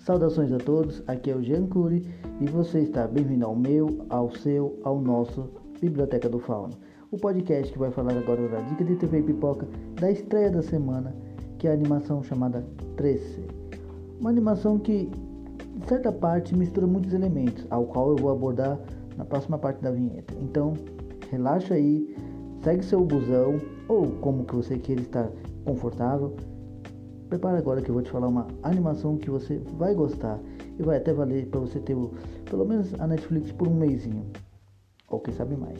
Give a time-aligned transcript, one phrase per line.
[0.00, 2.02] Saudações a todos, aqui é o Jean Cury
[2.40, 6.72] e você está bem-vindo ao meu, ao seu, ao nosso Biblioteca do Fauno,
[7.10, 9.68] o podcast que vai falar agora da dica de TV pipoca
[10.00, 11.14] da estreia da semana,
[11.58, 12.64] que é a animação chamada
[12.96, 13.44] 13.
[14.18, 15.10] Uma animação que,
[15.76, 18.80] de certa parte, mistura muitos elementos, ao qual eu vou abordar
[19.18, 20.34] na próxima parte da vinheta.
[20.40, 20.72] Então,
[21.30, 22.16] relaxa aí,
[22.62, 25.30] segue seu busão ou como que você queira estar
[25.66, 26.34] confortável.
[27.30, 30.40] Prepara agora que eu vou te falar uma animação que você vai gostar
[30.76, 32.10] e vai até valer para você ter o,
[32.44, 34.26] pelo menos a Netflix por um mêsinho
[35.08, 35.78] ou quem sabe mais.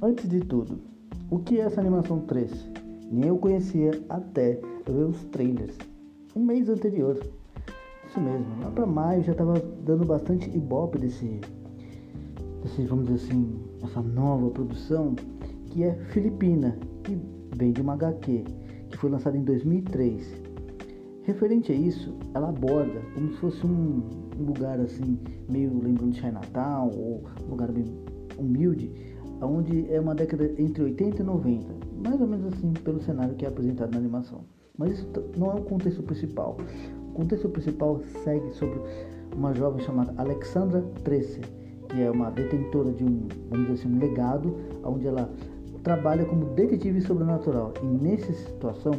[0.00, 0.80] Antes de tudo,
[1.30, 2.50] o que é essa animação 3?
[3.12, 4.58] Nem eu conhecia até
[4.92, 5.76] ver os trailers.
[6.34, 7.18] Um mês anterior.
[8.08, 11.40] Isso mesmo, lá para maio já estava dando bastante ibope desse,
[12.62, 15.14] desse, vamos dizer assim, essa nova produção
[15.66, 16.78] que é filipina
[17.08, 17.18] e
[17.56, 18.44] vem de uma HQ
[18.90, 20.42] que foi lançada em 2003.
[21.22, 24.02] Referente a isso, ela aborda como se fosse um,
[24.38, 27.84] um lugar assim, meio lembrando de Chinatown ou um lugar bem
[28.38, 28.90] humilde,
[29.42, 31.74] onde é uma década entre 80 e 90,
[32.08, 34.44] mais ou menos assim pelo cenário que é apresentado na animação.
[34.78, 36.56] Mas isso não é o contexto principal.
[37.10, 38.80] O contexto principal segue sobre
[39.34, 41.40] uma jovem chamada Alexandra Trece,
[41.88, 45.30] que é uma detentora de um, vamos dizer assim, um legado, onde ela
[45.82, 47.72] trabalha como detetive sobrenatural.
[47.82, 48.92] E nessa situação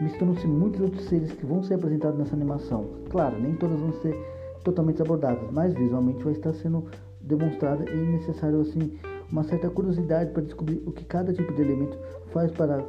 [0.00, 2.86] misturam-se muitos outros seres que vão ser apresentados nessa animação.
[3.10, 4.14] Claro, nem todas vão ser
[4.62, 6.84] totalmente abordadas, mas visualmente vai estar sendo
[7.20, 8.98] demonstrada e necessário assim
[9.30, 11.98] uma certa curiosidade para descobrir o que cada tipo de elemento
[12.32, 12.84] faz para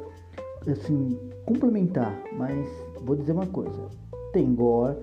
[0.66, 2.14] assim complementar.
[2.36, 2.66] Mas
[3.04, 3.88] vou dizer uma coisa:
[4.32, 4.96] tem gore,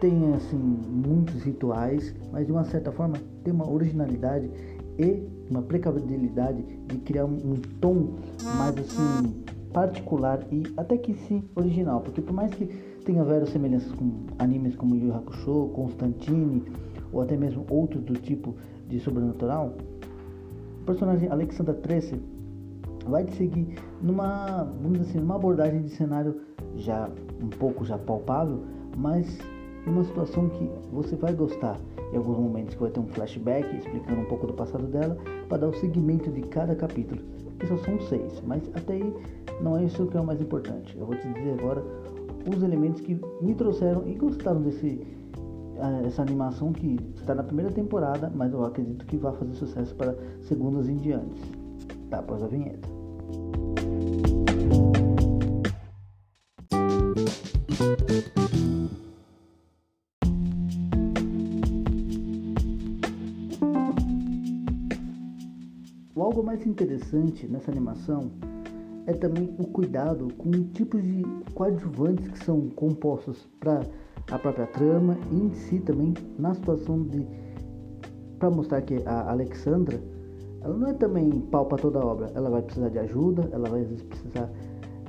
[0.00, 4.50] tem assim muitos rituais, mas de uma certa forma tem uma originalidade
[4.98, 8.14] e uma precabilidade de criar um, tom
[8.56, 12.66] mais assim particular e até que sim original, porque por mais que
[13.04, 16.64] tenha várias semelhanças com animes como Yu Hakusho, Constantine
[17.12, 18.54] ou até mesmo outros do tipo
[18.88, 19.74] de sobrenatural,
[20.80, 22.20] o personagem Alexandra Tracy
[23.08, 26.40] vai te seguir numa, vamos dizer assim, numa abordagem de cenário
[26.76, 27.08] já
[27.42, 28.62] um pouco já palpável,
[28.96, 29.38] mas
[29.86, 31.76] uma situação que você vai gostar.
[32.12, 35.16] Em alguns momentos que vai ter um flashback explicando um pouco do passado dela
[35.48, 37.20] para dar o seguimento de cada capítulo,
[37.58, 39.14] que só são seis, mas até aí
[39.60, 40.96] não é isso que é o mais importante.
[40.96, 41.82] Eu vou te dizer agora
[42.46, 45.06] os elementos que me trouxeram e gostaram desse
[45.76, 49.94] uh, essa animação que está na primeira temporada, mas eu acredito que vai fazer sucesso
[49.94, 51.40] para segundas em diante.
[52.08, 52.97] Tá, após a vinheta.
[66.58, 68.32] Mais interessante nessa animação
[69.06, 71.22] é também o cuidado com tipos de
[71.54, 73.82] coadjuvantes que são compostos para
[74.32, 77.24] a própria trama e em si também na situação de
[78.40, 80.00] para mostrar que a Alexandra
[80.60, 83.68] ela não é também pau para toda a obra, ela vai precisar de ajuda, ela
[83.68, 84.50] vai precisar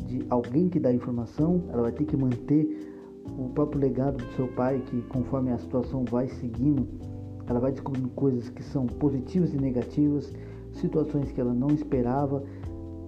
[0.06, 2.96] de alguém que dá informação, ela vai ter que manter
[3.40, 6.88] o próprio legado do seu pai, que conforme a situação vai seguindo,
[7.48, 10.32] ela vai descobrindo coisas que são positivas e negativas,
[10.74, 12.44] situações que ela não esperava.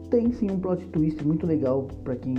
[0.10, 2.36] Tem sim um plot twist muito legal para quem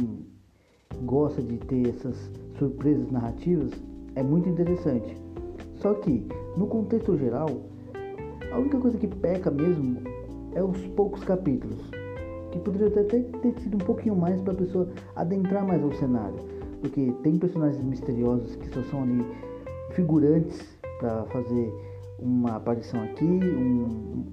[1.04, 3.72] gosta de ter essas surpresas narrativas,
[4.14, 5.16] é muito interessante.
[5.76, 7.48] Só que, no contexto geral,
[8.52, 9.98] a única coisa que peca mesmo
[10.54, 11.78] é os poucos capítulos,
[12.50, 16.36] que poderia até ter sido um pouquinho mais para a pessoa adentrar mais ao cenário,
[16.80, 19.24] porque tem personagens misteriosos que só são ali
[19.92, 20.60] figurantes
[21.00, 21.72] para fazer
[22.18, 24.24] uma aparição aqui, um,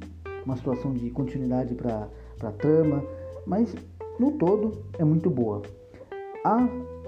[0.46, 2.08] uma situação de continuidade para
[2.42, 3.04] a trama,
[3.46, 3.76] mas
[4.20, 5.62] no todo é muito boa.
[6.44, 6.68] Há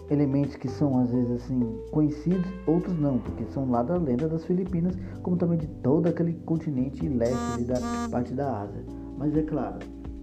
[0.10, 1.60] elementos que são às vezes assim
[1.92, 6.34] conhecidos, outros não, porque são lá da lenda das Filipinas, como também de todo aquele
[6.46, 7.80] continente leste da
[8.10, 8.84] parte da Ásia.
[9.18, 9.80] Mas é claro,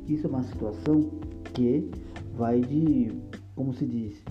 [0.07, 1.11] isso é uma situação
[1.55, 1.91] que
[2.35, 3.13] vai de,
[3.55, 4.23] como se diz,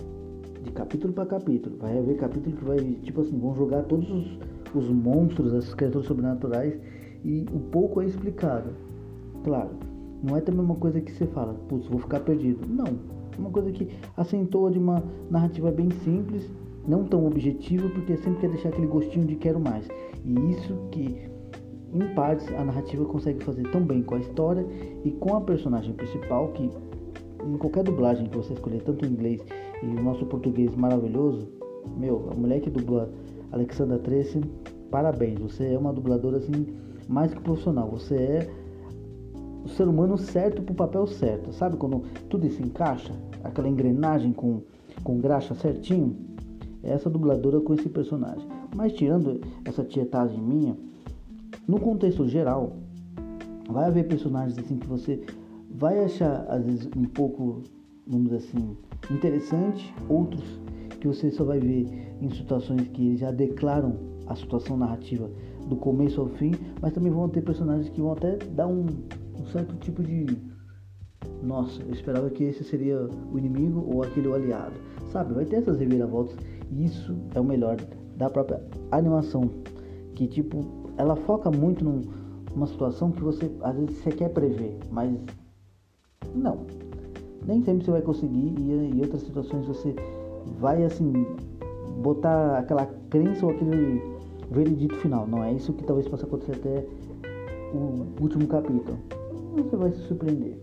[0.62, 1.76] de capítulo para capítulo.
[1.78, 4.38] Vai haver capítulo que vai, tipo assim, vão jogar todos os,
[4.74, 6.78] os monstros, as criaturas sobrenaturais
[7.24, 8.70] e o pouco é explicado.
[9.44, 9.70] Claro,
[10.22, 12.66] não é também uma coisa que você fala, putz, vou ficar perdido.
[12.68, 12.86] Não,
[13.38, 16.50] uma coisa que acentua de uma narrativa bem simples,
[16.86, 19.86] não tão objetiva, porque sempre quer deixar aquele gostinho de quero mais.
[20.24, 21.28] E isso que,
[21.92, 24.66] em partes, a narrativa consegue fazer tão bem com a história
[25.04, 26.70] e com a personagem principal, que
[27.46, 29.40] em qualquer dublagem que você escolher, tanto em inglês
[29.82, 31.48] e o nosso português maravilhoso,
[31.96, 33.08] meu, a mulher que dubla
[33.52, 34.40] Alexandra Tracy,
[34.90, 36.66] parabéns, você é uma dubladora assim
[37.08, 38.50] mais que profissional, você é
[39.64, 43.12] o ser humano certo pro papel certo, sabe quando tudo se encaixa,
[43.42, 44.62] aquela engrenagem com,
[45.02, 46.16] com graxa certinho?
[46.82, 48.46] É essa dubladora com esse personagem.
[48.74, 50.76] Mas tirando essa tietagem minha,
[51.66, 52.76] no contexto geral,
[53.68, 55.20] vai haver personagens assim que você
[55.70, 57.62] vai achar às vezes um pouco,
[58.06, 58.76] vamos dizer assim,
[59.10, 60.44] interessante, outros
[61.00, 63.96] que você só vai ver em situações que já declaram
[64.26, 65.30] a situação narrativa
[65.68, 68.86] do começo ao fim, mas também vão ter personagens que vão até dar um,
[69.38, 70.26] um certo tipo de
[71.42, 74.74] nossa, eu esperava que esse seria o inimigo ou aquele o aliado.
[75.12, 76.36] Sabe, vai ter essas reviravoltas
[76.70, 77.76] e isso é o melhor
[78.16, 79.48] da própria animação.
[80.14, 80.60] Que tipo,
[80.96, 82.02] ela foca muito num,
[82.54, 85.16] numa situação que você às vezes você quer prever, mas
[86.34, 86.66] não.
[87.46, 89.94] Nem sempre você vai conseguir e em outras situações você
[90.58, 91.12] vai assim
[92.02, 94.02] botar aquela crença ou aquele
[94.50, 95.26] veredito final.
[95.26, 96.84] Não é isso que talvez possa acontecer até
[97.74, 98.98] o último capítulo.
[99.56, 100.58] Você vai se surpreender.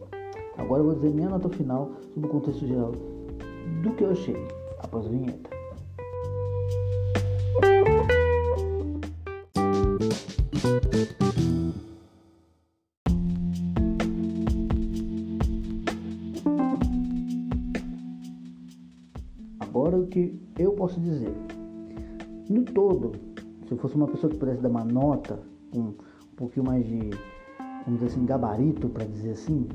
[0.58, 2.92] Agora eu vou dizer minha nota final sobre o contexto geral
[3.84, 4.36] do que eu achei
[4.80, 5.50] após a vinheta.
[19.60, 21.34] Agora o que eu posso dizer?
[22.50, 23.12] No todo,
[23.65, 25.39] se eu fosse uma pessoa que pudesse dar uma nota
[25.73, 25.95] com um
[26.35, 27.09] pouquinho mais de,
[27.85, 29.67] vamos dizer assim, gabarito para dizer assim,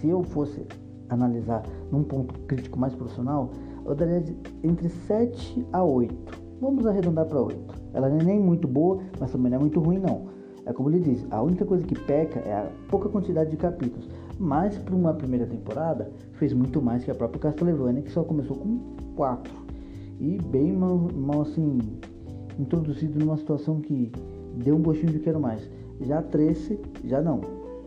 [0.00, 0.66] se eu fosse
[1.08, 3.50] analisar num ponto crítico mais profissional,
[3.84, 4.22] eu daria
[4.62, 6.48] entre 7 a 8.
[6.60, 7.74] Vamos arredondar para 8.
[7.94, 10.26] Ela não é nem muito boa, mas também não é muito ruim não.
[10.66, 14.06] É como ele diz, a única coisa que peca é a pouca quantidade de capítulos.
[14.38, 18.56] Mas para uma primeira temporada, fez muito mais que a própria Castlevania, que só começou
[18.56, 18.78] com
[19.16, 19.52] 4.
[20.20, 21.78] E bem mal, mal assim,
[22.58, 24.10] introduzido numa situação que
[24.54, 25.68] deu um gostinho de quero mais.
[26.00, 27.40] Já a Trace, já não.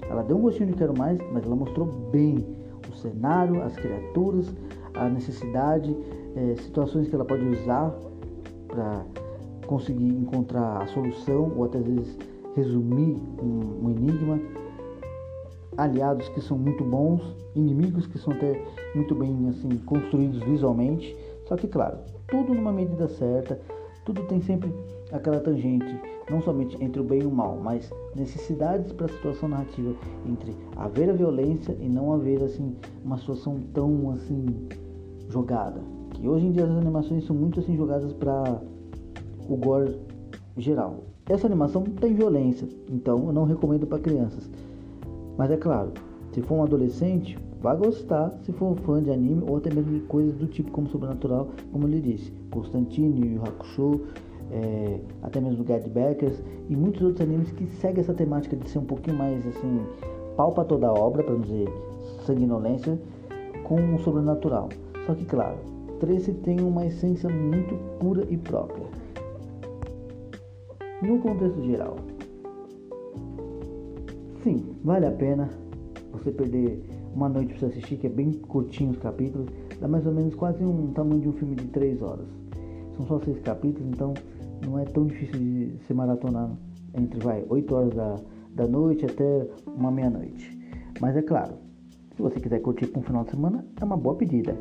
[0.10, 2.46] Ela deu um gostinho de quero mais, mas ela mostrou bem
[2.92, 4.54] o cenário, as criaturas,
[4.94, 5.96] a necessidade,
[6.36, 7.94] é, situações que ela pode usar
[8.68, 9.06] para
[9.68, 12.18] conseguir encontrar a solução ou até às vezes
[12.56, 14.40] resumir um, um enigma.
[15.78, 17.22] Aliados que são muito bons,
[17.56, 18.62] inimigos que são até
[18.94, 21.16] muito bem assim construídos visualmente.
[21.48, 21.98] Só que claro,
[22.28, 23.60] tudo numa medida certa,
[24.06, 24.74] tudo tem sempre
[25.12, 26.00] aquela tangente,
[26.30, 29.94] não somente entre o bem e o mal, mas necessidades para a situação narrativa
[30.26, 34.46] entre haver a violência e não haver assim uma situação tão assim
[35.30, 35.82] jogada.
[36.14, 38.62] Que hoje em dia as animações são muito assim jogadas para
[39.48, 39.98] o gore
[40.58, 41.04] geral.
[41.30, 44.50] Essa animação tem violência, então eu não recomendo para crianças.
[45.38, 45.92] Mas é claro,
[46.34, 49.92] se for um adolescente, vai gostar se for um fã de anime ou até mesmo
[49.92, 54.02] de coisas do tipo como sobrenatural, como ele disse, Constantine, Yu Hakusho,
[54.52, 58.80] é, até mesmo Gad Backers e muitos outros animes que seguem essa temática de ser
[58.80, 59.86] um pouquinho mais assim,
[60.36, 61.70] pau pra toda a obra, para não dizer
[62.26, 63.00] sanguinolência,
[63.64, 64.70] com o sobrenatural.
[65.06, 65.58] Só que claro,
[66.00, 68.86] Tracy tem uma essência muito pura e própria.
[71.02, 71.96] No contexto geral,
[74.44, 75.50] sim, vale a pena
[76.12, 79.48] você perder uma noite para assistir, que é bem curtinho os capítulos,
[79.80, 82.28] dá mais ou menos quase um tamanho de um filme de 3 horas.
[82.96, 84.14] São só seis capítulos, então
[84.66, 86.50] não é tão difícil de se maratonar
[86.94, 88.16] entre vai 8 horas da,
[88.56, 90.60] da noite até uma meia-noite.
[91.00, 91.56] Mas é claro,
[92.16, 94.56] se você quiser curtir com um final de semana, é uma boa pedida.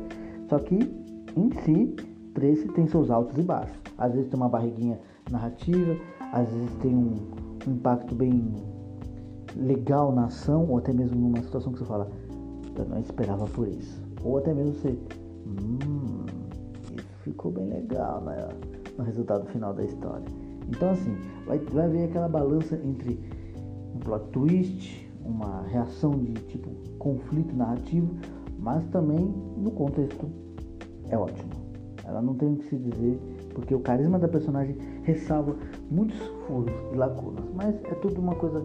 [0.49, 1.95] Só que em si,
[2.33, 3.77] Trace tem seus altos e baixos.
[3.97, 5.95] Às vezes tem uma barriguinha narrativa,
[6.31, 7.15] às vezes tem um,
[7.67, 8.53] um impacto bem
[9.55, 12.09] legal na ação, ou até mesmo numa situação que você fala,
[12.75, 14.01] eu não esperava por isso.
[14.23, 14.89] Ou até mesmo você,
[15.45, 16.25] hum,
[16.95, 18.47] isso ficou bem legal né,
[18.97, 20.25] no resultado final da história.
[20.69, 23.19] Então assim, vai, vai haver aquela balança entre
[23.95, 28.13] um plot twist, uma reação de tipo conflito narrativo,
[28.59, 30.27] mas também no contexto
[31.09, 31.49] é ótimo.
[32.05, 33.19] Ela não tem o que se dizer,
[33.53, 35.55] porque o carisma da personagem ressalva
[35.89, 38.61] muitos furos e lacunas, mas é tudo uma coisa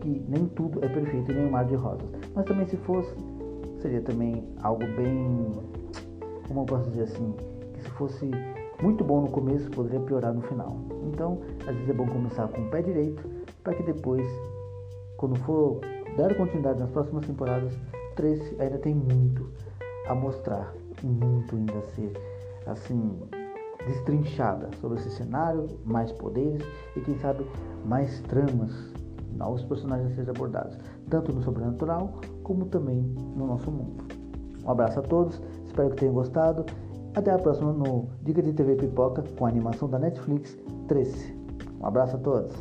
[0.00, 2.08] que nem tudo é perfeito, nem um mar de rosas.
[2.34, 3.14] Mas também se fosse,
[3.80, 5.52] seria também algo bem,
[6.46, 7.34] como eu posso dizer assim,
[7.74, 8.30] que se fosse
[8.82, 10.76] muito bom no começo, poderia piorar no final.
[11.12, 13.22] Então, às vezes é bom começar com o pé direito,
[13.62, 14.26] para que depois,
[15.16, 15.80] quando for
[16.16, 17.72] dar continuidade nas próximas temporadas,
[18.16, 19.50] 13 ainda tem muito
[20.08, 22.12] a mostrar muito ainda a ser
[22.66, 23.20] assim
[23.86, 26.66] destrinchada sobre esse cenário, mais poderes
[26.96, 27.46] e quem sabe
[27.84, 28.92] mais tramas,
[29.36, 30.76] novos personagens a serem abordados,
[31.08, 33.02] tanto no sobrenatural como também
[33.36, 34.04] no nosso mundo.
[34.64, 36.64] Um abraço a todos, espero que tenham gostado.
[37.14, 40.56] Até a próxima no Dica de TV Pipoca com a animação da Netflix
[40.88, 41.36] 13.
[41.78, 42.56] Um abraço a todos.